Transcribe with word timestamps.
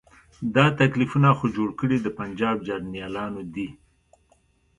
دا 0.55 0.65
تکلیفونه 0.79 1.29
خو 1.37 1.45
جوړ 1.55 1.69
کړي 1.79 1.97
د 2.01 2.07
پنجاب 2.19 2.57
جرنیلانو 2.67 3.41
دي. 3.53 3.69